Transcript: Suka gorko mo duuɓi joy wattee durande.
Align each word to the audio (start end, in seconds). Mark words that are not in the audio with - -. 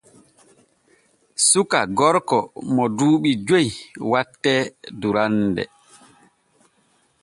Suka 1.47 1.79
gorko 1.97 2.37
mo 2.73 2.83
duuɓi 2.97 3.31
joy 3.47 3.67
wattee 4.11 4.61
durande. 5.01 5.63